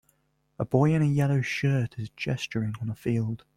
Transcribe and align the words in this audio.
A 0.57 0.65
boy 0.65 0.95
in 0.95 1.03
a 1.03 1.05
yellow 1.05 1.41
shirt 1.41 1.99
is 1.99 2.09
gesturing 2.09 2.73
on 2.81 2.89
a 2.89 2.95
field. 2.95 3.45